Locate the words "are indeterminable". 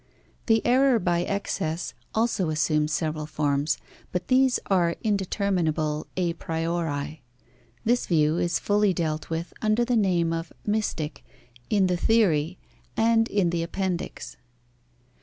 4.65-6.07